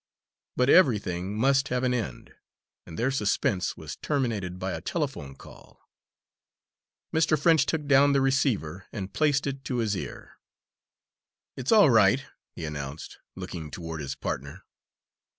But 0.55 0.67
everything 0.67 1.37
must 1.37 1.67
have 1.67 1.83
an 1.83 1.93
end, 1.93 2.33
and 2.87 2.97
their 2.97 3.11
suspense 3.11 3.77
was 3.77 3.97
terminated 3.97 4.57
by 4.57 4.71
a 4.71 4.81
telephone 4.81 5.35
call. 5.35 5.87
Mr. 7.13 7.39
French 7.39 7.67
took 7.67 7.85
down 7.85 8.11
the 8.13 8.19
receiver 8.19 8.87
and 8.91 9.13
placed 9.13 9.45
it 9.45 9.63
to 9.65 9.77
his 9.77 9.95
ear. 9.95 10.39
"It's 11.55 11.71
all 11.71 11.91
right," 11.91 12.25
he 12.55 12.65
announced, 12.65 13.19
looking 13.35 13.69
toward 13.69 14.01
his 14.01 14.15
partner. 14.15 14.63